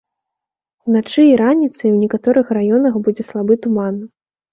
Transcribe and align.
Уначы 0.85 1.21
і 1.31 1.35
раніцай 1.41 1.89
у 1.91 1.99
некаторых 2.05 2.47
раёнах 2.57 2.97
будзе 3.05 3.23
слабы 3.29 3.59
туман. 3.67 4.01